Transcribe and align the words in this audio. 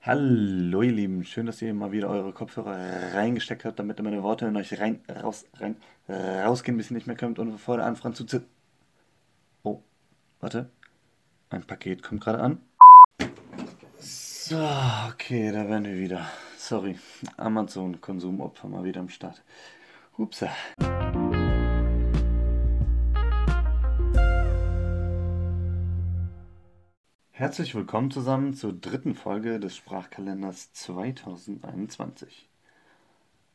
Hallo 0.00 0.82
ihr 0.82 0.90
Lieben, 0.90 1.24
schön, 1.24 1.46
dass 1.46 1.62
ihr 1.62 1.72
mal 1.72 1.92
wieder 1.92 2.08
eure 2.08 2.32
Kopfhörer 2.32 3.14
reingesteckt 3.14 3.64
habt, 3.64 3.78
damit 3.78 4.02
meine 4.02 4.24
Worte 4.24 4.46
in 4.46 4.56
euch 4.56 4.80
rein, 4.80 5.02
raus, 5.22 5.46
rein, 5.60 5.76
rausgehen, 6.08 6.76
bis 6.76 6.90
ihr 6.90 6.94
nicht 6.94 7.06
mehr 7.06 7.14
könnt 7.14 7.38
und 7.38 7.58
vor 7.58 7.76
der 7.76 7.86
Anfrage 7.86 8.16
zu 8.16 8.24
zit. 8.24 8.44
Oh, 9.62 9.80
warte. 10.40 10.70
Ein 11.50 11.62
Paket 11.62 12.02
kommt 12.02 12.22
gerade 12.22 12.40
an. 12.40 12.58
So, 13.98 14.58
okay, 15.12 15.52
da 15.52 15.68
werden 15.68 15.84
wir 15.84 15.98
wieder. 15.98 16.28
Sorry, 16.56 16.98
Amazon-Konsumopfer 17.36 18.66
mal 18.66 18.82
wieder 18.82 18.98
am 19.00 19.08
Start. 19.08 19.44
Hupsa. 20.18 20.50
Herzlich 27.36 27.74
willkommen 27.74 28.12
zusammen 28.12 28.54
zur 28.54 28.72
dritten 28.72 29.16
Folge 29.16 29.58
des 29.58 29.74
Sprachkalenders 29.74 30.72
2021. 30.72 32.48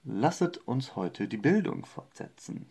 Lasset 0.04 0.58
uns 0.58 0.98
heute 0.98 1.30
die 1.30 1.38
Bildung 1.38 1.86
fortsetzen. 1.86 2.66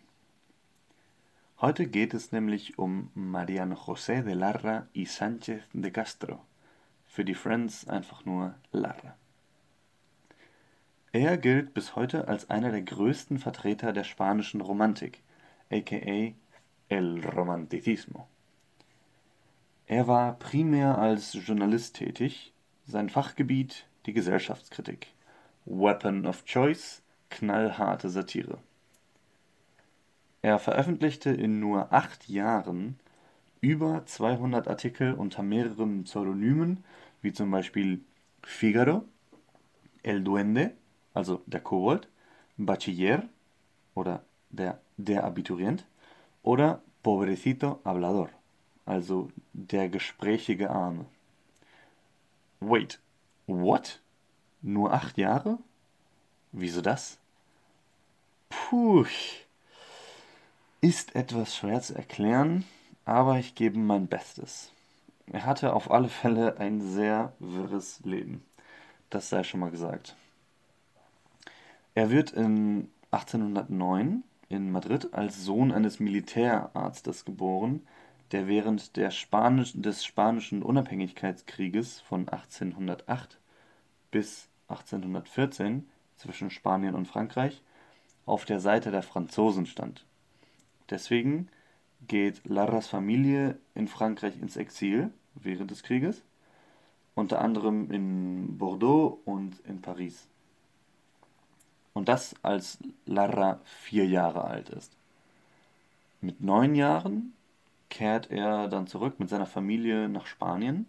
Heute 1.61 1.87
geht 1.87 2.13
es 2.13 2.31
nämlich 2.31 2.77
um 2.77 3.09
Mariano 3.15 3.73
José 3.73 4.21
de 4.21 4.35
Larra 4.35 4.85
y 4.93 5.07
Sánchez 5.07 5.61
de 5.73 5.89
Castro. 5.89 6.45
Für 7.07 7.25
die 7.25 7.33
Friends 7.33 7.87
einfach 7.87 8.25
nur 8.25 8.53
Larra. 8.71 9.15
Er 11.11 11.39
gilt 11.39 11.73
bis 11.73 11.95
heute 11.95 12.27
als 12.27 12.51
einer 12.51 12.69
der 12.69 12.83
größten 12.83 13.39
Vertreter 13.39 13.93
der 13.93 14.03
spanischen 14.03 14.61
Romantik, 14.61 15.23
aka 15.71 16.35
El 16.87 17.25
Romanticismo. 17.25 18.27
Er 19.89 20.07
war 20.07 20.33
primär 20.37 20.99
als 20.99 21.33
Journalist 21.33 21.95
tätig, 21.95 22.53
sein 22.85 23.09
Fachgebiet 23.09 23.87
die 24.05 24.13
Gesellschaftskritik. 24.13 25.07
Weapon 25.65 26.27
of 26.27 26.45
Choice, 26.45 27.01
knallharte 27.31 28.07
Satire. 28.07 28.59
Er 30.43 30.59
veröffentlichte 30.59 31.31
in 31.31 31.59
nur 31.59 31.91
acht 31.91 32.29
Jahren 32.29 32.99
über 33.61 34.05
200 34.05 34.67
Artikel 34.67 35.15
unter 35.15 35.41
mehreren 35.41 36.03
Pseudonymen, 36.03 36.83
wie 37.23 37.33
zum 37.33 37.49
Beispiel 37.49 38.01
Figaro, 38.43 39.05
El 40.03 40.21
Duende, 40.21 40.73
also 41.15 41.41
der 41.47 41.61
Kobold, 41.61 42.07
Bachiller 42.57 43.23
oder 43.95 44.23
der, 44.51 44.79
der 44.97 45.23
Abiturient 45.23 45.87
oder 46.43 46.83
Pobrecito 47.01 47.81
Hablador 47.83 48.29
also 48.89 49.29
der 49.53 49.87
gesprächige 49.87 50.71
Arme. 50.71 51.05
Wait, 52.59 52.99
what? 53.47 54.01
Nur 54.61 54.93
acht 54.93 55.17
Jahre? 55.17 55.59
Wieso 56.51 56.81
das? 56.81 57.19
Puh, 58.49 59.05
ist 60.81 61.15
etwas 61.15 61.55
schwer 61.55 61.81
zu 61.81 61.95
erklären, 61.95 62.65
aber 63.05 63.37
ich 63.37 63.53
gebe 63.53 63.77
mein 63.77 64.07
Bestes. 64.07 64.71
Er 65.31 65.45
hatte 65.45 65.73
auf 65.73 65.91
alle 65.91 66.09
Fälle 66.09 66.57
ein 66.57 66.81
sehr 66.81 67.33
wirres 67.39 67.99
Leben. 68.03 68.43
Das 69.11 69.29
sei 69.29 69.43
schon 69.43 69.59
mal 69.59 69.71
gesagt. 69.71 70.15
Er 71.93 72.09
wird 72.09 72.31
in 72.31 72.89
1809 73.11 74.23
in 74.49 74.71
Madrid 74.71 75.13
als 75.13 75.43
Sohn 75.43 75.71
eines 75.71 75.99
Militärarztes 75.99 77.23
geboren, 77.23 77.83
der 78.31 78.47
während 78.47 78.91
Spanisch, 79.11 79.73
des 79.75 80.05
Spanischen 80.05 80.61
Unabhängigkeitskrieges 80.63 82.01
von 82.01 82.29
1808 82.29 83.39
bis 84.11 84.49
1814 84.67 85.89
zwischen 86.15 86.49
Spanien 86.49 86.95
und 86.95 87.07
Frankreich 87.07 87.61
auf 88.25 88.45
der 88.45 88.59
Seite 88.59 88.91
der 88.91 89.01
Franzosen 89.01 89.65
stand. 89.65 90.05
Deswegen 90.89 91.47
geht 92.07 92.45
Larras 92.45 92.87
Familie 92.87 93.57
in 93.73 93.87
Frankreich 93.87 94.39
ins 94.39 94.57
Exil 94.57 95.11
während 95.35 95.71
des 95.71 95.83
Krieges, 95.83 96.23
unter 97.15 97.41
anderem 97.41 97.91
in 97.91 98.57
Bordeaux 98.57 99.19
und 99.25 99.59
in 99.61 99.81
Paris. 99.81 100.27
Und 101.93 102.07
das 102.07 102.35
als 102.43 102.77
Larra 103.05 103.59
vier 103.63 104.05
Jahre 104.05 104.43
alt 104.43 104.69
ist. 104.69 104.95
Mit 106.21 106.41
neun 106.41 106.75
Jahren 106.75 107.33
kehrt 107.89 108.31
er 108.31 108.67
dann 108.67 108.87
zurück 108.87 109.19
mit 109.19 109.29
seiner 109.29 109.45
Familie 109.45 110.09
nach 110.09 110.25
Spanien 110.25 110.85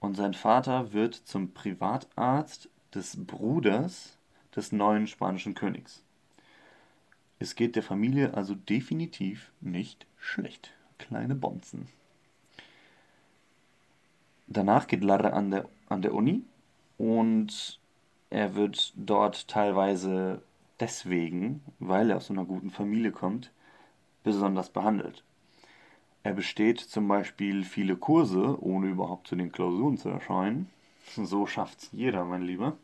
und 0.00 0.14
sein 0.14 0.34
Vater 0.34 0.92
wird 0.92 1.14
zum 1.14 1.52
Privatarzt 1.52 2.68
des 2.94 3.26
Bruders 3.26 4.16
des 4.54 4.72
neuen 4.72 5.06
spanischen 5.06 5.54
Königs. 5.54 6.02
Es 7.38 7.54
geht 7.54 7.76
der 7.76 7.82
Familie 7.82 8.34
also 8.34 8.54
definitiv 8.54 9.52
nicht 9.60 10.06
schlecht. 10.16 10.72
Kleine 10.98 11.34
Bonzen. 11.36 11.88
Danach 14.48 14.86
geht 14.86 15.04
Larre 15.04 15.32
an 15.32 15.50
der, 15.50 15.68
an 15.88 16.02
der 16.02 16.14
Uni 16.14 16.42
und 16.96 17.78
er 18.30 18.54
wird 18.54 18.92
dort 18.96 19.46
teilweise 19.46 20.42
deswegen, 20.80 21.62
weil 21.78 22.10
er 22.10 22.16
aus 22.16 22.30
einer 22.30 22.44
guten 22.44 22.70
Familie 22.70 23.12
kommt, 23.12 23.52
besonders 24.24 24.70
behandelt. 24.70 25.22
Er 26.22 26.34
besteht 26.34 26.80
zum 26.80 27.08
Beispiel 27.08 27.64
viele 27.64 27.96
Kurse, 27.96 28.62
ohne 28.62 28.88
überhaupt 28.88 29.28
zu 29.28 29.36
den 29.36 29.52
Klausuren 29.52 29.98
zu 29.98 30.08
erscheinen. 30.08 30.68
So 31.16 31.46
schafft's 31.46 31.88
jeder, 31.92 32.26
mein 32.26 32.42
Lieber. 32.42 32.76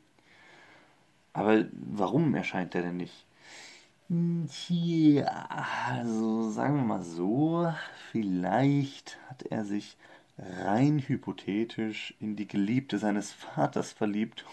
Aber 1.34 1.66
warum 1.72 2.34
erscheint 2.34 2.74
er 2.74 2.80
denn 2.82 2.96
nicht? 2.96 3.26
Tja, 4.08 5.26
also 5.86 6.50
sagen 6.50 6.76
wir 6.76 6.84
mal 6.84 7.02
so, 7.02 7.70
vielleicht 8.12 9.18
hat 9.28 9.42
er 9.42 9.66
sich 9.66 9.98
rein 10.38 11.00
hypothetisch 11.00 12.14
in 12.20 12.36
die 12.36 12.48
Geliebte 12.48 12.98
seines 12.98 13.32
Vaters 13.32 13.92
verliebt 13.92 14.46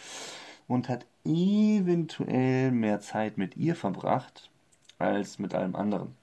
und 0.68 0.88
hat 0.88 1.06
eventuell 1.24 2.72
mehr 2.72 3.00
Zeit 3.00 3.38
mit 3.38 3.56
ihr 3.56 3.76
verbracht 3.76 4.50
als 4.98 5.38
mit 5.38 5.54
allem 5.54 5.76
anderen. 5.76 6.17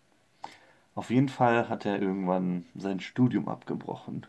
Auf 0.95 1.09
jeden 1.09 1.29
Fall 1.29 1.67
hat 1.67 1.85
er 1.85 2.01
irgendwann 2.01 2.65
sein 2.73 3.01
Studium 3.01 3.49
abgebrochen. 3.49 4.25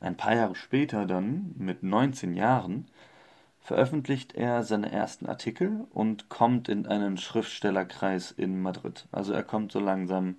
Ein 0.00 0.16
paar 0.16 0.34
Jahre 0.34 0.56
später 0.56 1.06
dann, 1.06 1.54
mit 1.58 1.82
19 1.82 2.34
Jahren, 2.34 2.88
veröffentlicht 3.60 4.34
er 4.34 4.64
seine 4.64 4.90
ersten 4.90 5.26
Artikel 5.26 5.86
und 5.90 6.30
kommt 6.30 6.68
in 6.68 6.86
einen 6.86 7.18
Schriftstellerkreis 7.18 8.32
in 8.32 8.60
Madrid. 8.60 9.06
Also 9.12 9.32
er 9.34 9.44
kommt 9.44 9.70
so 9.70 9.78
langsam 9.78 10.36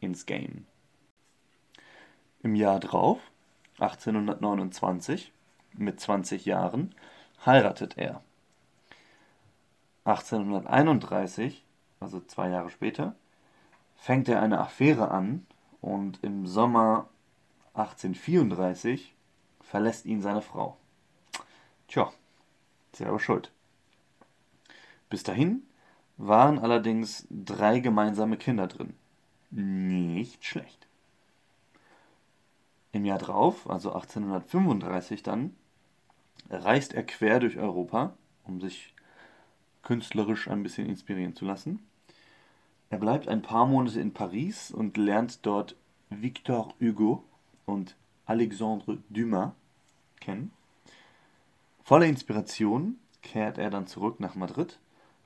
ins 0.00 0.26
Game. 0.26 0.66
Im 2.42 2.56
Jahr 2.56 2.80
drauf, 2.80 3.20
1829, 3.78 5.32
mit 5.74 6.00
20 6.00 6.46
Jahren, 6.46 6.94
heiratet 7.44 7.98
er. 7.98 8.22
1831, 10.04 11.62
also 12.00 12.20
zwei 12.20 12.48
Jahre 12.48 12.70
später, 12.70 13.14
fängt 14.04 14.28
er 14.28 14.42
eine 14.42 14.60
Affäre 14.60 15.10
an 15.10 15.46
und 15.80 16.22
im 16.22 16.46
Sommer 16.46 17.08
1834 17.72 19.14
verlässt 19.62 20.04
ihn 20.04 20.20
seine 20.20 20.42
Frau. 20.42 20.76
Tja, 21.88 22.12
selber 22.92 23.18
schuld. 23.18 23.50
Bis 25.08 25.22
dahin 25.22 25.62
waren 26.18 26.58
allerdings 26.58 27.26
drei 27.30 27.80
gemeinsame 27.80 28.36
Kinder 28.36 28.66
drin. 28.66 28.92
Nicht 29.50 30.44
schlecht. 30.44 30.86
Im 32.92 33.06
Jahr 33.06 33.18
drauf, 33.18 33.70
also 33.70 33.94
1835 33.94 35.22
dann, 35.22 35.56
reist 36.50 36.92
er 36.92 37.04
quer 37.04 37.40
durch 37.40 37.56
Europa, 37.56 38.12
um 38.44 38.60
sich 38.60 38.92
künstlerisch 39.82 40.46
ein 40.48 40.62
bisschen 40.62 40.90
inspirieren 40.90 41.34
zu 41.34 41.46
lassen 41.46 41.80
er 42.94 43.00
bleibt 43.00 43.26
ein 43.26 43.42
paar 43.42 43.66
Monate 43.66 44.00
in 44.00 44.12
Paris 44.12 44.70
und 44.70 44.96
lernt 44.96 45.44
dort 45.44 45.74
Victor 46.10 46.72
Hugo 46.80 47.24
und 47.66 47.96
Alexandre 48.24 48.98
Dumas 49.08 49.50
kennen. 50.20 50.52
Voller 51.82 52.06
Inspiration 52.06 53.00
kehrt 53.20 53.58
er 53.58 53.70
dann 53.70 53.88
zurück 53.88 54.20
nach 54.20 54.36
Madrid 54.36 54.78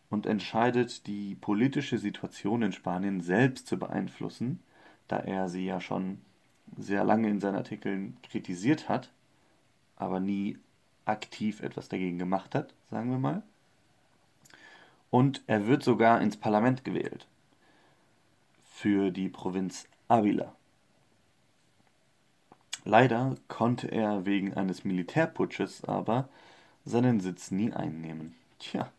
und 0.09 0.25
entscheidet, 0.25 1.06
die 1.06 1.35
politische 1.35 1.99
Situation 1.99 2.62
in 2.62 2.73
Spanien 2.73 3.20
selbst 3.20 3.67
zu 3.67 3.79
beeinflussen, 3.79 4.61
da 5.06 5.19
er 5.19 5.50
sie 5.50 5.67
ja 5.67 5.79
schon 5.79 6.23
sehr 6.79 7.05
lange 7.05 7.29
in 7.29 7.38
seinen 7.38 7.56
Artikeln 7.56 8.17
kritisiert 8.23 8.88
hat, 8.88 9.12
aber 9.97 10.20
nie 10.20 10.56
aktiv 11.05 11.61
etwas 11.61 11.91
dagegen 11.91 12.19
gemacht 12.19 12.55
hat, 12.55 12.73
sagen 12.91 13.11
wir 13.11 13.19
mal. 13.19 13.43
Und 15.11 15.43
er 15.47 15.67
wird 15.67 15.82
sogar 15.82 16.23
ins 16.23 16.38
Parlament 16.38 16.82
gewählt 16.82 17.26
für 18.81 19.11
die 19.11 19.29
Provinz 19.29 19.89
Avila. 20.07 20.55
Leider 22.85 23.35
konnte 23.49 23.91
er 23.91 24.25
wegen 24.25 24.55
eines 24.55 24.85
Militärputsches 24.85 25.83
aber 25.83 26.29
seinen 26.85 27.19
Sitz 27.19 27.51
nie 27.51 27.73
einnehmen. 27.73 28.37
Tja, 28.61 28.93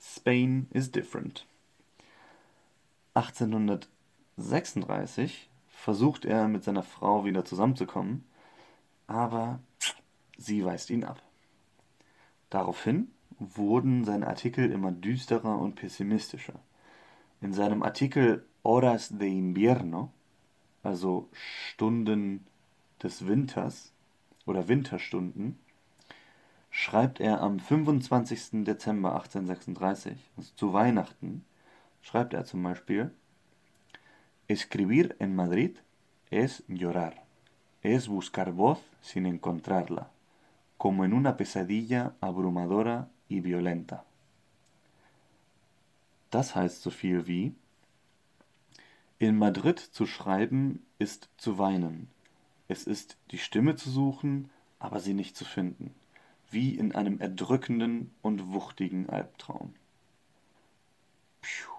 Spain 0.00 0.66
is 0.70 0.92
different. 0.92 1.46
1836 3.12 5.50
versucht 5.68 6.24
er 6.24 6.48
mit 6.48 6.64
seiner 6.64 6.82
Frau 6.82 7.26
wieder 7.26 7.44
zusammenzukommen, 7.44 8.24
aber 9.08 9.60
sie 10.38 10.64
weist 10.64 10.88
ihn 10.88 11.04
ab. 11.04 11.20
Daraufhin 12.48 13.10
wurden 13.38 14.06
seine 14.06 14.26
Artikel 14.26 14.72
immer 14.72 14.90
düsterer 14.90 15.58
und 15.58 15.74
pessimistischer. 15.74 16.58
In 17.42 17.52
seinem 17.52 17.82
Artikel 17.82 18.46
Horas 18.64 19.18
de 19.18 19.28
Invierno, 19.28 20.10
also 20.82 21.28
Stunden 21.32 22.46
des 23.02 23.26
Winters 23.26 23.92
oder 24.46 24.68
Winterstunden, 24.68 25.58
schreibt 26.70 27.20
er 27.20 27.40
am 27.40 27.58
25. 27.58 28.64
Dezember 28.64 29.14
1836, 29.14 30.16
also 30.36 30.52
zu 30.54 30.72
Weihnachten, 30.72 31.44
schreibt 32.02 32.34
er 32.34 32.44
zum 32.44 32.62
Beispiel, 32.62 33.10
Escribir 34.48 35.14
en 35.18 35.34
Madrid 35.34 35.82
es 36.30 36.62
llorar, 36.68 37.14
es 37.82 38.08
buscar 38.08 38.56
voz 38.56 38.80
sin 39.00 39.26
encontrarla, 39.26 40.10
como 40.78 41.04
en 41.04 41.12
una 41.12 41.36
pesadilla 41.36 42.14
abrumadora 42.20 43.08
y 43.28 43.40
violenta. 43.40 44.04
Das 46.30 46.56
heißt 46.56 46.80
so 46.80 46.90
viel 46.90 47.26
wie 47.26 47.54
In 49.22 49.38
Madrid 49.38 49.78
zu 49.78 50.04
schreiben 50.04 50.84
ist 50.98 51.28
zu 51.36 51.56
weinen. 51.56 52.08
Es 52.66 52.88
ist 52.88 53.16
die 53.30 53.38
Stimme 53.38 53.76
zu 53.76 53.88
suchen, 53.88 54.50
aber 54.80 54.98
sie 54.98 55.14
nicht 55.14 55.36
zu 55.36 55.44
finden, 55.44 55.94
wie 56.50 56.74
in 56.74 56.92
einem 56.92 57.20
erdrückenden 57.20 58.12
und 58.20 58.52
wuchtigen 58.52 59.08
Albtraum. 59.08 59.74
Puh. 61.40 61.70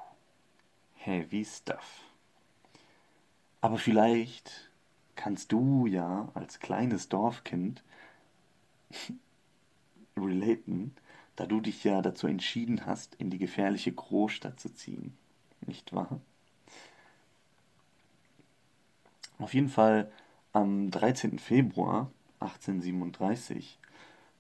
Heavy 0.94 1.44
stuff. 1.44 2.06
Aber 3.60 3.78
vielleicht 3.78 4.72
kannst 5.18 5.52
du 5.52 5.86
ja 5.86 6.32
als 6.36 6.60
kleines 6.60 7.10
Dorfkind 7.10 7.84
relaten, 10.16 10.96
da 11.36 11.46
du 11.46 11.60
dich 11.60 11.84
ja 11.84 12.02
dazu 12.02 12.26
entschieden 12.26 12.86
hast, 12.86 13.16
in 13.16 13.30
die 13.30 13.38
gefährliche 13.38 13.92
Großstadt 13.92 14.62
zu 14.62 14.74
ziehen. 14.74 15.18
Nicht 15.68 15.92
wahr? 15.92 16.22
Auf 19.44 19.54
jeden 19.54 19.68
Fall 19.68 20.10
am 20.54 20.90
13. 20.90 21.38
Februar 21.38 22.10
1837 22.40 23.78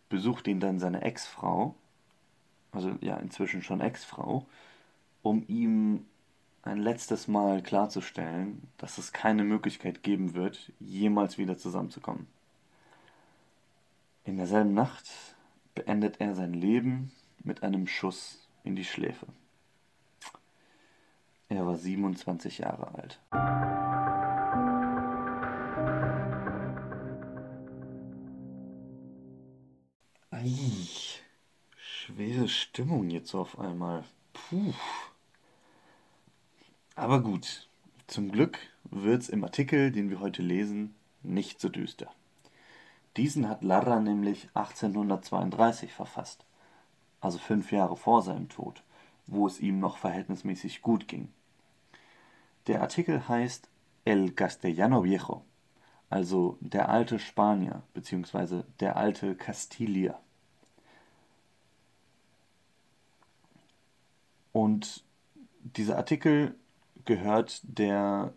besucht 0.08 0.48
ihn 0.48 0.62
dann 0.62 0.80
seine 0.80 1.02
Ex-Frau, 1.02 1.76
also 2.72 2.96
ja 3.02 3.18
inzwischen 3.18 3.62
schon 3.64 3.82
Ex-Frau, 3.82 4.46
um 5.22 5.44
ihm 5.50 6.06
ein 6.62 6.78
letztes 6.78 7.28
Mal 7.28 7.62
klarzustellen, 7.62 8.62
dass 8.78 8.98
es 8.98 9.12
keine 9.12 9.44
Möglichkeit 9.44 10.04
geben 10.04 10.36
wird, 10.36 10.72
jemals 10.80 11.38
wieder 11.38 11.58
zusammenzukommen. 11.58 12.28
In 14.24 14.38
derselben 14.38 14.74
Nacht 14.74 15.12
beendet 15.76 16.22
er 16.22 16.34
sein 16.34 16.54
Leben 16.54 17.12
mit 17.44 17.62
einem 17.62 17.88
Schuss 17.88 18.48
in 18.64 18.78
die 18.78 18.86
Schläfe. 18.86 19.28
Er 21.50 21.68
war 21.68 21.76
27 21.76 22.60
Jahre 22.60 22.96
alt. 22.96 23.93
Schwere 32.04 32.50
Stimmung 32.50 33.10
jetzt 33.10 33.34
auf 33.34 33.58
einmal. 33.58 34.04
Puh. 34.34 34.74
Aber 36.96 37.22
gut, 37.22 37.70
zum 38.08 38.30
Glück 38.30 38.60
wird's 38.84 39.30
im 39.30 39.44
Artikel, 39.44 39.90
den 39.90 40.10
wir 40.10 40.20
heute 40.20 40.42
lesen, 40.42 40.96
nicht 41.22 41.62
so 41.62 41.70
düster. 41.70 42.12
Diesen 43.16 43.48
hat 43.48 43.64
Larra 43.64 44.02
nämlich 44.02 44.50
1832 44.54 45.94
verfasst, 45.94 46.44
also 47.22 47.38
fünf 47.38 47.72
Jahre 47.72 47.96
vor 47.96 48.22
seinem 48.22 48.50
Tod, 48.50 48.84
wo 49.26 49.48
es 49.48 49.62
ihm 49.62 49.80
noch 49.80 49.98
verhältnismäßig 49.98 50.82
gut 50.82 51.08
ging. 51.08 51.30
Der 52.68 52.82
Artikel 52.82 53.30
heißt 53.30 53.70
El 54.04 54.32
Castellano 54.32 55.06
Viejo, 55.06 55.46
also 56.10 56.58
der 56.60 56.90
alte 56.90 57.18
Spanier 57.18 57.82
bzw. 57.94 58.64
der 58.82 58.98
alte 58.98 59.36
Castilier. 59.36 60.20
Und 64.54 65.04
dieser 65.76 65.98
Artikel 65.98 66.56
gehört 67.06 67.62
der 67.64 68.34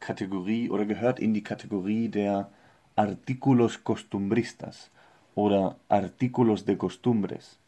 Kategorie 0.00 0.68
oder 0.68 0.84
gehört 0.84 1.20
in 1.20 1.32
die 1.32 1.44
Kategorie 1.44 2.08
der 2.08 2.50
Artículos 2.96 3.84
costumbristas 3.84 4.90
oder 5.34 5.76
Artículos 5.88 6.64
de 6.64 6.76
costumbres, 6.76 7.58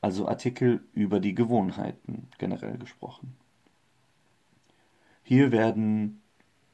also 0.00 0.26
Artikel 0.26 0.82
über 0.94 1.20
die 1.20 1.34
Gewohnheiten 1.34 2.28
generell 2.38 2.78
gesprochen. 2.78 3.36
Hier 5.24 5.52
werden 5.52 6.22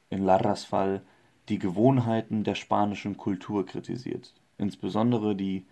in 0.09 0.23
Larras 0.23 0.63
Fall 0.63 1.01
die 1.49 1.57
Gewohnheiten 1.57 2.43
der 2.43 2.55
spanischen 2.55 3.17
Kultur 3.17 3.65
kritisiert, 3.65 4.33
insbesondere 4.57 5.35
die 5.35 5.65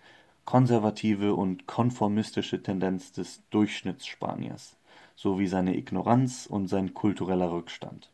konservative 0.45 1.35
und 1.35 1.67
konformistische 1.67 2.63
Tendenz 2.63 3.11
des 3.11 3.41
Durchschnittsspaniers 3.51 4.78
sowie 5.19 5.47
seine 5.47 5.75
Ignoranz 5.75 6.45
und 6.45 6.69
sein 6.69 6.93
kultureller 6.93 7.51
Rückstand. 7.51 8.09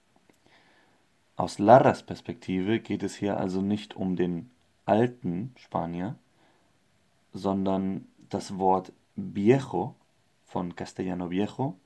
Aus 1.35 1.59
Larras 1.59 2.01
Perspektive 2.01 2.79
geht 2.79 3.03
es 3.03 3.15
hier 3.15 3.37
also 3.37 3.61
nicht 3.61 3.95
um 3.95 4.15
den 4.15 4.49
alten 4.87 5.53
Spanier, 5.55 6.15
sondern 7.31 8.07
das 8.31 8.57
Wort 8.57 8.91
viejo 9.15 9.93
von 10.47 10.75
Castellano 10.75 11.29
Viejo 11.29 11.77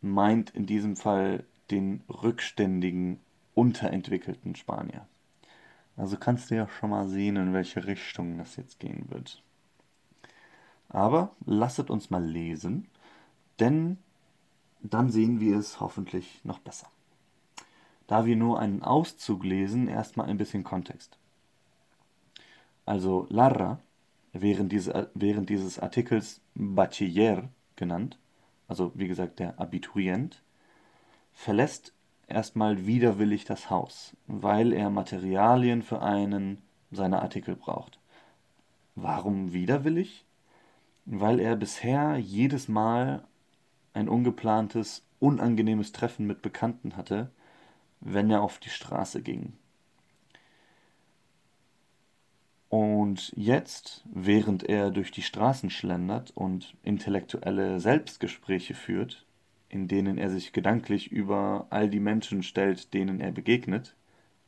meint 0.00 0.50
in 0.50 0.64
diesem 0.64 0.94
Fall 0.94 1.42
den 1.72 2.04
rückständigen, 2.08 3.18
unterentwickelten 3.56 4.54
Spanier. 4.54 5.08
Also 5.96 6.16
kannst 6.16 6.52
du 6.52 6.54
ja 6.54 6.68
schon 6.68 6.90
mal 6.90 7.08
sehen, 7.08 7.34
in 7.34 7.52
welche 7.52 7.84
Richtung 7.84 8.38
das 8.38 8.54
jetzt 8.54 8.78
gehen 8.78 9.06
wird. 9.08 9.42
Aber 10.88 11.34
lasset 11.46 11.90
uns 11.90 12.10
mal 12.10 12.24
lesen, 12.24 12.86
denn 13.58 13.98
dann 14.82 15.10
sehen 15.10 15.40
wir 15.40 15.58
es 15.58 15.80
hoffentlich 15.80 16.40
noch 16.44 16.58
besser. 16.58 16.86
Da 18.06 18.26
wir 18.26 18.36
nur 18.36 18.58
einen 18.58 18.82
Auszug 18.82 19.44
lesen, 19.44 19.88
erstmal 19.88 20.28
ein 20.28 20.38
bisschen 20.38 20.64
Kontext. 20.64 21.16
Also 22.86 23.26
Larra, 23.30 23.78
während, 24.32 24.72
diese, 24.72 25.10
während 25.14 25.48
dieses 25.48 25.78
Artikels 25.78 26.40
Bachiller 26.54 27.48
genannt, 27.76 28.18
also 28.68 28.92
wie 28.94 29.08
gesagt 29.08 29.38
der 29.38 29.60
Abiturient, 29.60 30.42
verlässt 31.32 31.92
erstmal 32.26 32.86
widerwillig 32.86 33.44
das 33.44 33.70
Haus, 33.70 34.16
weil 34.26 34.72
er 34.72 34.90
Materialien 34.90 35.82
für 35.82 36.02
einen 36.02 36.58
seiner 36.90 37.22
Artikel 37.22 37.56
braucht. 37.56 37.98
Warum 38.94 39.52
widerwillig? 39.52 40.24
Weil 41.06 41.40
er 41.40 41.56
bisher 41.56 42.16
jedes 42.18 42.68
Mal 42.68 43.24
ein 43.92 44.08
ungeplantes, 44.08 45.04
unangenehmes 45.18 45.92
Treffen 45.92 46.26
mit 46.26 46.42
Bekannten 46.42 46.96
hatte, 46.96 47.30
wenn 48.00 48.30
er 48.30 48.42
auf 48.42 48.58
die 48.58 48.70
Straße 48.70 49.22
ging. 49.22 49.52
Und 52.68 53.32
jetzt, 53.36 54.04
während 54.12 54.62
er 54.62 54.92
durch 54.92 55.10
die 55.10 55.22
Straßen 55.22 55.70
schlendert 55.70 56.30
und 56.36 56.76
intellektuelle 56.84 57.80
Selbstgespräche 57.80 58.74
führt, 58.74 59.26
in 59.68 59.88
denen 59.88 60.18
er 60.18 60.30
sich 60.30 60.52
gedanklich 60.52 61.10
über 61.10 61.66
all 61.70 61.90
die 61.90 62.00
Menschen 62.00 62.44
stellt, 62.44 62.94
denen 62.94 63.20
er 63.20 63.32
begegnet, 63.32 63.96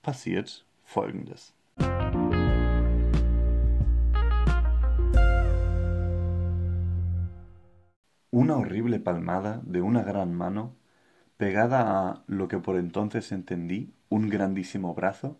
passiert 0.02 0.64
Folgendes. 0.84 1.52
Una 8.34 8.56
horrible 8.56 8.98
palmada 8.98 9.60
de 9.62 9.82
una 9.82 10.02
gran 10.04 10.32
mano, 10.32 10.74
pegada 11.36 12.08
a 12.08 12.22
lo 12.26 12.48
que 12.48 12.56
por 12.56 12.78
entonces 12.78 13.30
entendí 13.30 13.92
un 14.08 14.30
grandísimo 14.30 14.94
brazo, 14.94 15.38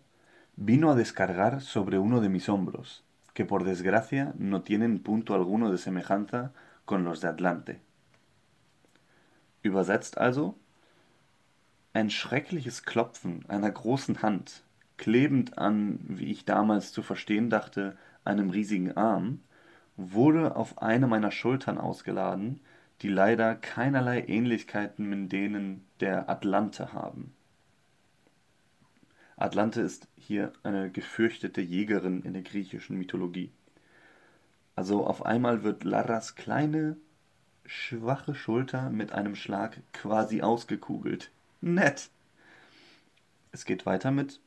vino 0.57 0.91
a 0.91 0.95
descargar 0.95 1.61
sobre 1.61 1.97
uno 1.97 2.21
de 2.21 2.29
mis 2.29 2.49
hombros, 2.49 3.03
que 3.33 3.45
por 3.45 3.63
desgracia 3.63 4.35
no 4.37 4.61
tienen 4.61 4.99
punto 4.99 5.33
alguno 5.33 5.71
de 5.71 5.79
semejanza 5.79 6.51
con 6.85 7.03
los 7.03 7.19
de 7.19 7.29
Atlante. 7.29 7.81
Übersetzt 9.63 10.19
also, 10.19 10.55
ein 11.93 12.11
schreckliches 12.11 12.83
Klopfen 12.83 13.43
einer 13.47 13.71
großen 13.71 14.21
Hand, 14.21 14.61
klebend 14.97 15.57
an, 15.57 15.97
wie 16.09 16.29
ich 16.29 16.45
damals 16.45 16.91
zu 16.91 17.01
verstehen 17.01 17.49
dachte, 17.49 17.97
einem 18.23 18.51
riesigen 18.51 18.95
Arm, 18.95 19.39
wurde 19.97 20.55
auf 20.55 20.79
eine 20.79 21.07
meiner 21.07 21.31
Schultern 21.31 21.79
ausgeladen, 21.79 22.59
die 23.03 23.09
leider 23.09 23.55
keinerlei 23.55 24.23
Ähnlichkeiten 24.27 25.07
mit 25.09 25.31
denen 25.33 25.85
der 25.99 26.29
Atlante 26.29 26.93
haben. 26.93 27.35
Atlante 29.35 29.81
ist 29.81 30.07
hier 30.15 30.53
eine 30.63 30.89
gefürchtete 30.89 31.59
Jägerin 31.59 32.21
in 32.21 32.31
der 32.31 32.43
griechischen 32.43 32.97
Mythologie. 32.97 33.51
Also 34.75 35.05
auf 35.05 35.25
einmal 35.25 35.63
wird 35.63 35.83
Larras 35.83 36.35
kleine, 36.35 36.95
schwache 37.65 38.35
Schulter 38.35 38.89
mit 38.89 39.11
einem 39.11 39.35
Schlag 39.35 39.81
quasi 39.91 40.41
ausgekugelt. 40.41 41.29
Nett. 41.59 42.09
Es 43.51 43.65
geht 43.65 43.85
weiter 43.85 44.11
mit 44.11 44.39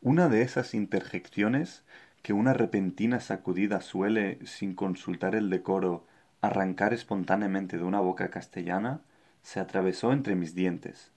Una 0.00 0.28
de 0.28 0.42
esas 0.42 0.74
interjecciones 0.74 1.82
que 2.22 2.32
una 2.32 2.52
repentina 2.52 3.20
sacudida 3.20 3.80
suele, 3.80 4.38
sin 4.44 4.74
consultar 4.74 5.34
el 5.34 5.48
decoro, 5.50 6.06
arrancar 6.46 6.92
espontáneamente 6.92 7.78
de 7.78 7.84
una 7.84 8.00
boca 8.00 8.30
castellana, 8.30 9.00
se 9.42 9.60
atravesó 9.60 10.12
entre 10.12 10.34
mis 10.34 10.54
dientes, 10.54 11.10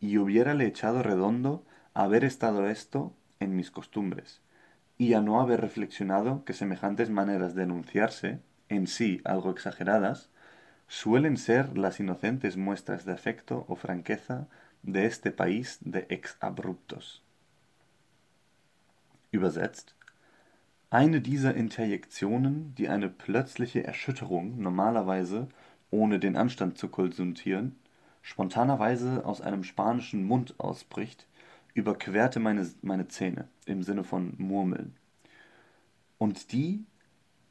y 0.00 0.18
hubiérale 0.18 0.66
echado 0.66 1.02
redondo 1.02 1.64
haber 1.94 2.24
estado 2.24 2.66
esto 2.68 3.12
en 3.40 3.56
mis 3.56 3.70
costumbres, 3.70 4.40
y 4.98 5.14
a 5.14 5.20
no 5.20 5.40
haber 5.40 5.60
reflexionado 5.60 6.44
que 6.44 6.52
semejantes 6.52 7.10
maneras 7.10 7.54
de 7.54 7.64
enunciarse, 7.64 8.40
en 8.68 8.86
sí 8.86 9.20
algo 9.24 9.50
exageradas, 9.50 10.30
suelen 10.88 11.36
ser 11.36 11.76
las 11.76 12.00
inocentes 12.00 12.56
muestras 12.56 13.04
de 13.04 13.12
afecto 13.12 13.64
o 13.68 13.76
franqueza 13.76 14.46
de 14.82 15.06
este 15.06 15.30
país 15.30 15.78
de 15.80 16.06
exabruptos. 16.10 17.22
Übersetzt: 19.32 19.90
Eine 20.96 21.20
dieser 21.20 21.54
Interjektionen, 21.54 22.74
die 22.76 22.88
eine 22.88 23.10
plötzliche 23.10 23.84
Erschütterung 23.84 24.58
normalerweise, 24.58 25.46
ohne 25.90 26.18
den 26.18 26.38
Anstand 26.38 26.78
zu 26.78 26.88
konsultieren, 26.88 27.78
spontanerweise 28.22 29.26
aus 29.26 29.42
einem 29.42 29.62
spanischen 29.62 30.24
Mund 30.24 30.54
ausbricht, 30.56 31.26
überquerte 31.74 32.40
meine, 32.40 33.08
Zähne 33.08 33.46
im 33.66 33.82
Sinne 33.82 34.04
von 34.04 34.36
Murmeln. 34.38 34.96
Und 36.16 36.52
die 36.52 36.86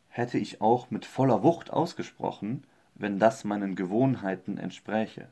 hätte 0.07 0.39
ich 0.39 0.59
auch 0.59 0.89
mit 0.89 1.05
voller 1.05 1.43
Wucht 1.43 1.69
ausgesprochen, 1.69 2.63
wenn 2.95 3.19
das 3.19 3.43
meinen 3.43 3.75
Gewohnheiten 3.75 4.57
entspräche. 4.57 5.27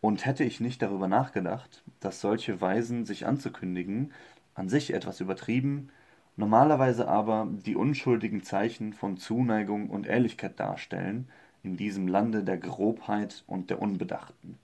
Und 0.00 0.24
hätte 0.24 0.44
ich 0.44 0.58
nicht 0.58 0.80
darüber 0.80 1.06
nachgedacht, 1.06 1.82
dass 2.00 2.22
solche 2.22 2.62
Weisen 2.62 3.04
sich 3.04 3.26
anzukündigen 3.26 4.14
an 4.54 4.70
sich 4.70 4.94
etwas 4.94 5.20
übertrieben, 5.20 5.90
normalerweise 6.36 7.08
aber 7.08 7.48
die 7.50 7.76
unschuldigen 7.76 8.42
Zeichen 8.42 8.92
von 8.92 9.16
Zuneigung 9.16 9.90
und 9.90 10.06
Ehrlichkeit 10.06 10.58
darstellen 10.58 11.28
in 11.62 11.76
diesem 11.76 12.08
Lande 12.08 12.42
der 12.42 12.58
Grobheit 12.58 13.44
und 13.46 13.70
der 13.70 13.80
Unbedachten. 13.80 14.58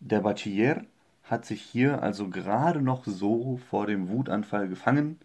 Der 0.00 0.20
Bachiller 0.20 0.84
hat 1.24 1.44
sich 1.44 1.62
hier 1.62 2.02
also 2.02 2.28
gerade 2.28 2.80
noch 2.80 3.04
so 3.06 3.58
vor 3.70 3.86
dem 3.86 4.08
Wutanfall 4.08 4.68
gefangen, 4.68 5.18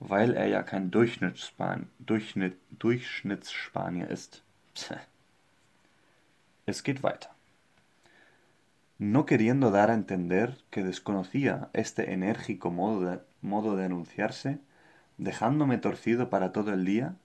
weil 0.00 0.34
er 0.34 0.46
ja 0.46 0.62
kein 0.62 0.90
Durchschnittsspan 0.90 1.88
Durchschnitt 1.98 2.56
Durchschnittsspanier 2.78 4.08
ist. 4.08 4.42
Es 6.66 6.82
geht 6.82 7.02
weiter. 7.02 7.30
No 8.98 9.26
queriendo 9.26 9.70
dar 9.70 9.90
a 9.90 9.94
entender 9.94 10.58
que 10.70 10.82
desconocía 10.82 11.70
este 11.72 12.12
enérgico 12.12 12.70
modo 12.70 13.00
de, 13.02 13.20
modo 13.40 13.76
de 13.76 13.84
anunciarse, 13.84 14.58
dejándome 15.16 15.78
torcido 15.78 16.30
para 16.30 16.52
todo 16.52 16.72
el 16.72 16.84
día, 16.84 17.16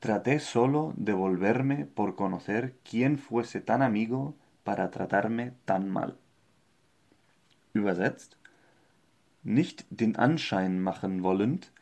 traté 0.00 0.38
solo 0.38 0.92
de 0.96 1.14
volverme 1.14 1.86
por 1.86 2.14
conocer 2.14 2.74
quién 2.88 3.18
fuese 3.18 3.60
tan 3.60 3.82
amigo 3.82 4.36
para 4.64 4.90
tratarme 4.90 5.54
tan 5.64 5.88
mal. 5.88 6.18
Übersetzt, 7.72 8.36
nicht 9.42 9.86
den 9.88 10.16
Anschein 10.16 10.80
machen 10.80 11.22
wollend, 11.22 11.72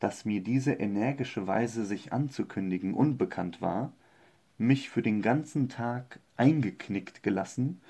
dass 0.00 0.24
mir 0.24 0.42
diese 0.42 0.72
energische 0.72 1.46
Weise 1.46 1.84
sich 1.84 2.12
anzukündigen 2.12 2.92
unbekannt 2.92 3.62
war, 3.62 3.92
mich 4.58 4.90
für 4.90 5.02
den 5.02 5.22
ganzen 5.22 5.68
Tag 5.68 6.18
eingeknickt 6.36 7.22
gelassen 7.22 7.80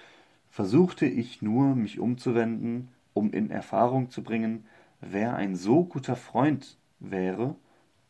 versuchte 0.54 1.06
ich 1.06 1.42
nur, 1.42 1.75
mich 1.75 1.99
umzuwenden, 1.99 2.87
um 3.12 3.32
in 3.32 3.50
Erfahrung 3.50 4.11
zu 4.11 4.23
bringen, 4.23 4.66
wer 5.00 5.34
ein 5.34 5.56
so 5.56 5.84
guter 5.84 6.14
Freund 6.14 6.78
wäre, 7.00 7.56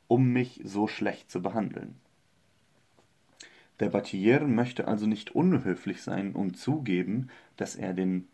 um 0.09 0.31
mich 0.31 0.61
so 0.63 0.87
schlecht 0.87 1.31
zu 1.31 1.41
behandeln. 1.41 1.97
Der 3.81 3.89
Bachiller 3.89 4.47
möchte 4.47 4.87
also 4.87 5.07
nicht 5.07 5.35
unhöflich 5.35 6.03
sein 6.03 6.35
und 6.35 6.59
zugeben, 6.59 7.31
dass 7.57 7.77
er 7.77 7.95
den 7.95 8.29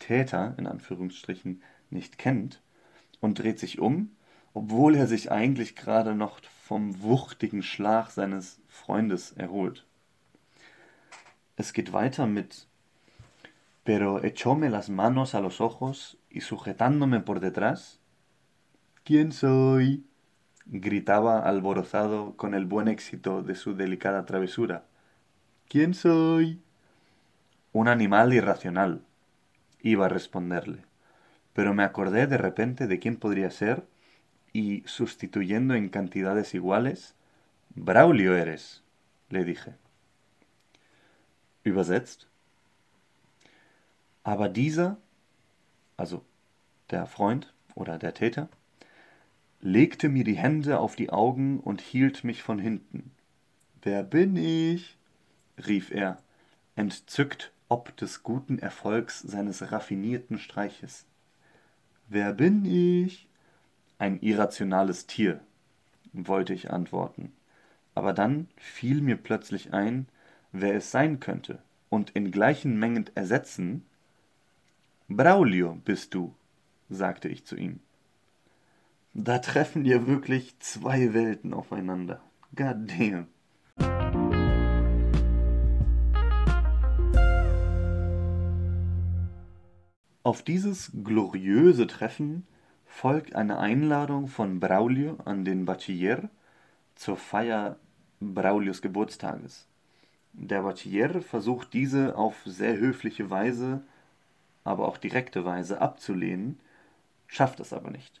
Täter 0.00 0.56
in 0.58 0.66
Anführungsstrichen 0.66 1.62
nicht 1.90 2.18
kennt 2.18 2.60
und 3.20 3.38
dreht 3.38 3.60
sich 3.60 3.78
um, 3.78 4.10
obwohl 4.52 4.96
er 4.96 5.06
sich 5.06 5.30
eigentlich 5.30 5.76
gerade 5.76 6.16
noch 6.16 6.40
vom 6.64 7.00
wuchtigen 7.02 7.62
Schlag 7.62 8.10
seines 8.10 8.60
Freundes 8.66 9.30
erholt. 9.30 9.86
Es 11.56 11.72
geht 11.72 11.90
Pero 13.84 14.24
echóme 14.24 14.70
las 14.70 14.90
manos 14.90 15.34
a 15.34 15.40
los 15.40 15.60
ojos 15.60 16.18
y 16.28 16.40
sujetándome 16.40 17.20
por 17.20 17.38
detrás. 17.38 18.00
¿Quién 19.04 19.32
soy? 19.32 20.04
gritaba 20.66 21.40
alborozado 21.40 22.36
con 22.36 22.54
el 22.54 22.64
buen 22.64 22.88
éxito 22.88 23.42
de 23.42 23.54
su 23.54 23.76
delicada 23.76 24.24
travesura. 24.24 24.86
¿Quién 25.68 25.94
soy? 25.94 26.60
Un 27.72 27.88
animal 27.88 28.32
irracional, 28.32 29.02
iba 29.80 30.06
a 30.06 30.08
responderle, 30.08 30.84
pero 31.52 31.74
me 31.74 31.84
acordé 31.84 32.26
de 32.26 32.38
repente 32.38 32.86
de 32.86 32.98
quién 32.98 33.16
podría 33.16 33.50
ser 33.50 33.86
y, 34.52 34.82
sustituyendo 34.86 35.74
en 35.74 35.88
cantidades 35.88 36.54
iguales, 36.54 37.14
Braulio 37.74 38.36
eres, 38.36 38.82
le 39.28 39.44
dije. 39.44 39.74
Übersetzt, 41.64 42.28
aber 44.24 44.48
dieser, 44.48 44.96
also 45.98 46.24
der 46.90 47.06
Freund 47.06 47.52
oder 47.74 47.98
der 47.98 48.14
Täter, 48.14 48.48
legte 49.60 50.08
mir 50.08 50.24
die 50.24 50.36
Hände 50.36 50.78
auf 50.78 50.96
die 50.96 51.10
Augen 51.10 51.60
und 51.60 51.80
hielt 51.80 52.24
mich 52.24 52.42
von 52.42 52.58
hinten. 52.58 53.12
Wer 53.82 54.02
bin 54.02 54.36
ich? 54.36 54.96
rief 55.66 55.90
er, 55.90 56.18
entzückt 56.74 57.52
ob 57.68 57.96
des 57.96 58.22
guten 58.22 58.58
Erfolgs 58.58 59.20
seines 59.20 59.72
raffinierten 59.72 60.38
Streiches. 60.38 61.06
Wer 62.08 62.32
bin 62.32 62.64
ich? 62.64 63.28
Ein 63.98 64.20
irrationales 64.20 65.06
Tier, 65.06 65.40
wollte 66.12 66.52
ich 66.54 66.70
antworten. 66.70 67.32
Aber 67.94 68.12
dann 68.12 68.48
fiel 68.56 69.00
mir 69.00 69.16
plötzlich 69.16 69.72
ein, 69.72 70.06
wer 70.54 70.76
es 70.76 70.92
sein 70.92 71.18
könnte, 71.18 71.58
und 71.88 72.10
in 72.10 72.30
gleichen 72.30 72.78
Mengen 72.78 73.10
ersetzen, 73.16 73.84
Braulio 75.08 75.74
bist 75.84 76.14
du, 76.14 76.32
sagte 76.88 77.28
ich 77.28 77.44
zu 77.44 77.56
ihm. 77.56 77.80
Da 79.14 79.40
treffen 79.40 79.84
ja 79.84 80.06
wirklich 80.06 80.58
zwei 80.60 81.12
Welten 81.12 81.52
aufeinander. 81.52 82.20
God 82.54 82.76
damn. 82.88 83.26
Auf 90.22 90.42
dieses 90.42 90.92
gloriöse 91.02 91.86
Treffen 91.86 92.46
folgt 92.86 93.34
eine 93.34 93.58
Einladung 93.58 94.28
von 94.28 94.60
Braulio 94.60 95.18
an 95.24 95.44
den 95.44 95.64
Bachiller 95.64 96.30
zur 96.94 97.16
Feier 97.16 97.76
Braulios 98.20 98.80
Geburtstages. 98.80 99.66
Der 100.36 100.62
Bachiller 100.62 101.22
versucht 101.22 101.72
diese 101.72 102.16
auf 102.16 102.42
sehr 102.44 102.76
höfliche 102.76 103.30
Weise, 103.30 103.82
aber 104.64 104.88
auch 104.88 104.98
direkte 104.98 105.44
Weise 105.44 105.80
abzulehnen, 105.80 106.58
schafft 107.28 107.60
es 107.60 107.72
aber 107.72 107.90
nicht. 107.90 108.20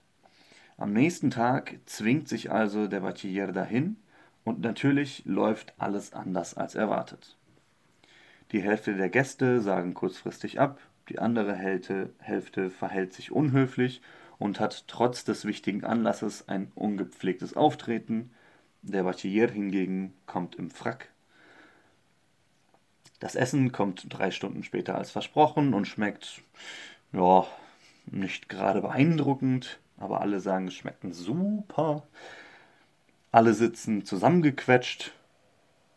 Am 0.76 0.92
nächsten 0.92 1.30
Tag 1.30 1.78
zwingt 1.86 2.28
sich 2.28 2.52
also 2.52 2.86
der 2.86 3.00
Bachiller 3.00 3.50
dahin 3.50 3.96
und 4.44 4.60
natürlich 4.60 5.24
läuft 5.26 5.74
alles 5.78 6.12
anders 6.12 6.54
als 6.54 6.76
erwartet. 6.76 7.36
Die 8.52 8.62
Hälfte 8.62 8.94
der 8.94 9.10
Gäste 9.10 9.60
sagen 9.60 9.94
kurzfristig 9.94 10.60
ab, 10.60 10.78
die 11.08 11.18
andere 11.18 11.54
Hälfte 11.54 12.70
verhält 12.70 13.12
sich 13.12 13.32
unhöflich 13.32 14.02
und 14.38 14.60
hat 14.60 14.86
trotz 14.86 15.24
des 15.24 15.44
wichtigen 15.44 15.84
Anlasses 15.84 16.48
ein 16.48 16.70
ungepflegtes 16.76 17.56
Auftreten. 17.56 18.30
Der 18.82 19.02
Bachiller 19.02 19.50
hingegen 19.50 20.14
kommt 20.26 20.54
im 20.54 20.70
Frack. 20.70 21.13
Das 23.24 23.36
Essen 23.36 23.72
kommt 23.72 24.04
drei 24.10 24.30
Stunden 24.30 24.64
später 24.64 24.96
als 24.96 25.10
versprochen 25.10 25.72
und 25.72 25.86
schmeckt, 25.86 26.42
ja, 27.10 27.46
nicht 28.04 28.50
gerade 28.50 28.82
beeindruckend, 28.82 29.78
aber 29.96 30.20
alle 30.20 30.40
sagen, 30.40 30.68
es 30.68 30.74
schmeckt 30.74 31.02
super. 31.08 32.02
Alle 33.32 33.54
sitzen 33.54 34.04
zusammengequetscht. 34.04 35.12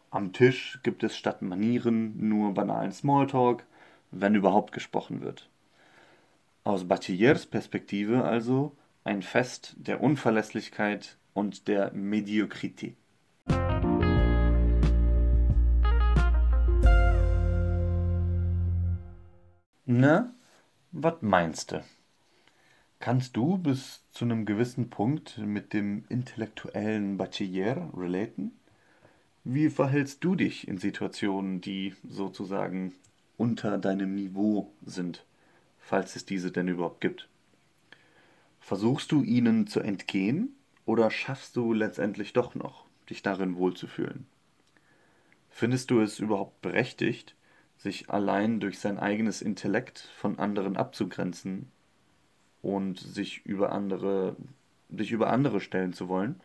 Am 0.10 0.32
Tisch 0.32 0.80
gibt 0.84 1.04
es 1.04 1.18
statt 1.18 1.42
Manieren 1.42 2.30
nur 2.30 2.54
banalen 2.54 2.94
Smalltalk, 2.94 3.66
wenn 4.12 4.34
überhaupt 4.34 4.72
gesprochen 4.72 5.20
wird. 5.20 5.50
Aus 6.64 6.88
Bachillers 6.88 7.46
Perspektive 7.46 8.24
also 8.24 8.72
ein 9.04 9.22
Fest 9.22 9.76
der 9.76 10.00
Unverlässlichkeit 10.00 11.18
und 11.34 11.68
der 11.68 11.94
Mediokrité. 11.94 12.94
Na, 19.90 20.34
was 20.92 21.22
meinst 21.22 21.72
du? 21.72 21.82
Kannst 23.00 23.38
du 23.38 23.58
bis 23.58 24.02
zu 24.12 24.26
einem 24.26 24.46
gewissen 24.46 24.90
Punkt 24.90 25.38
mit 25.38 25.72
dem 25.72 26.04
intellektuellen 26.10 27.16
Bachiller 27.16 27.90
relaten? 27.96 28.52
Wie 29.46 29.70
verhältst 29.70 30.26
du 30.26 30.36
dich 30.36 30.68
in 30.68 30.78
Situationen, 30.78 31.62
die 31.62 31.96
sozusagen 32.06 32.96
unter 33.38 33.78
deinem 33.78 34.14
Niveau 34.14 34.74
sind, 34.86 35.26
falls 35.80 36.18
es 36.18 36.26
diese 36.26 36.52
denn 36.52 36.68
überhaupt 36.68 37.00
gibt? 37.00 37.30
Versuchst 38.60 39.14
du 39.14 39.24
ihnen 39.24 39.68
zu 39.68 39.80
entgehen 39.80 40.54
oder 40.86 41.10
schaffst 41.10 41.56
du 41.56 41.72
letztendlich 41.72 42.34
doch 42.34 42.56
noch, 42.56 42.88
dich 43.10 43.22
darin 43.22 43.56
wohlzufühlen? 43.56 44.28
Findest 45.50 45.92
du 45.92 46.02
es 46.02 46.20
überhaupt 46.20 46.62
berechtigt, 46.62 47.37
sich 47.78 48.10
allein 48.10 48.60
durch 48.60 48.80
sein 48.80 48.98
eigenes 48.98 49.42
Intellekt 49.42 50.00
von 50.18 50.40
anderen 50.40 50.78
abzugrenzen 50.78 51.72
und 52.62 53.00
sich 53.00 53.46
über 53.46 53.72
andere, 53.72 54.36
dich 54.90 55.12
über 55.12 55.32
andere 55.32 55.62
stellen 55.62 55.94
zu 55.94 56.10
wollen? 56.10 56.42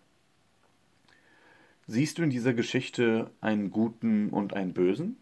Siehst 1.87 2.19
du 2.19 2.23
in 2.23 2.31
dieser 2.31 2.55
Geschichte 2.55 3.31
einen 3.41 3.71
Guten 3.71 4.31
und 4.31 4.55
einen 4.55 4.73
Bösen? 4.73 5.17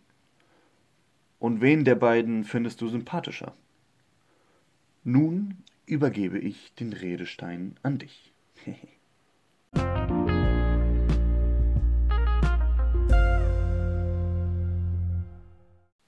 Und 1.38 1.62
wen 1.62 1.84
der 1.84 1.94
beiden 1.94 2.44
findest 2.44 2.80
du 2.82 2.88
sympathischer? 2.88 3.54
Nun 5.04 5.64
übergebe 5.86 6.38
ich 6.38 6.74
den 6.74 6.92
Redestein 6.92 7.76
an 7.82 7.98
dich. 7.98 8.32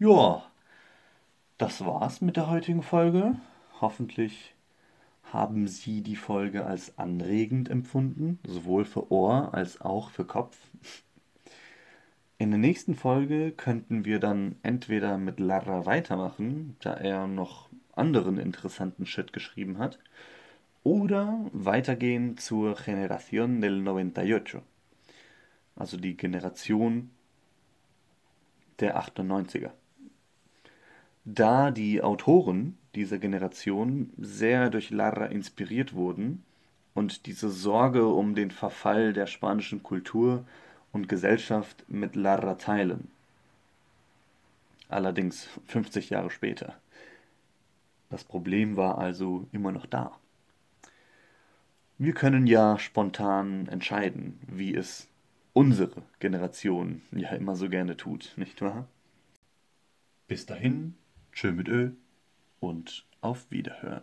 ja, 0.02 0.42
das 1.58 1.84
war's 1.86 2.20
mit 2.22 2.36
der 2.36 2.50
heutigen 2.50 2.82
Folge. 2.82 3.36
Hoffentlich 3.80 4.52
haben 5.32 5.68
Sie 5.68 6.00
die 6.02 6.16
Folge 6.16 6.66
als 6.66 6.98
anregend 6.98 7.68
empfunden, 7.68 8.40
sowohl 8.44 8.84
für 8.84 9.12
Ohr 9.12 9.54
als 9.54 9.80
auch 9.80 10.10
für 10.10 10.24
Kopf. 10.24 10.58
In 12.36 12.50
der 12.50 12.58
nächsten 12.58 12.96
Folge 12.96 13.52
könnten 13.52 14.04
wir 14.04 14.18
dann 14.18 14.56
entweder 14.64 15.18
mit 15.18 15.38
Lara 15.38 15.86
weitermachen, 15.86 16.76
da 16.80 16.94
er 16.94 17.28
noch 17.28 17.68
anderen 17.92 18.38
interessanten 18.38 19.06
Shit 19.06 19.32
geschrieben 19.32 19.78
hat, 19.78 20.00
oder 20.82 21.46
weitergehen 21.52 22.38
zur 22.38 22.74
Generación 22.74 23.60
del 23.60 23.86
98, 23.86 24.62
also 25.76 25.96
die 25.96 26.16
Generation 26.16 27.10
der 28.80 29.00
98er. 29.00 29.70
Da 31.24 31.70
die 31.70 32.02
Autoren 32.02 32.76
dieser 32.94 33.18
Generation 33.18 34.12
sehr 34.18 34.70
durch 34.70 34.90
Larra 34.90 35.26
inspiriert 35.26 35.94
wurden 35.94 36.44
und 36.94 37.26
diese 37.26 37.48
Sorge 37.48 38.08
um 38.08 38.34
den 38.34 38.50
Verfall 38.50 39.12
der 39.12 39.26
spanischen 39.26 39.82
Kultur 39.82 40.44
und 40.92 41.08
Gesellschaft 41.08 41.84
mit 41.88 42.16
Larra 42.16 42.56
teilen. 42.56 43.08
Allerdings 44.88 45.48
50 45.66 46.10
Jahre 46.10 46.30
später. 46.30 46.74
Das 48.10 48.24
Problem 48.24 48.76
war 48.76 48.98
also 48.98 49.46
immer 49.52 49.72
noch 49.72 49.86
da. 49.86 50.18
Wir 51.98 52.14
können 52.14 52.46
ja 52.46 52.78
spontan 52.78 53.68
entscheiden, 53.68 54.40
wie 54.48 54.74
es 54.74 55.08
unsere 55.52 56.02
Generation 56.18 57.00
ja 57.12 57.30
immer 57.30 57.54
so 57.54 57.68
gerne 57.68 57.96
tut, 57.96 58.34
nicht 58.36 58.60
wahr? 58.60 58.86
Bis 60.26 60.46
dahin, 60.46 60.94
tschö 61.32 61.52
mit 61.52 61.68
Ö 61.68 61.90
und 62.60 63.06
auf 63.20 63.50
Wiederhören. 63.50 64.02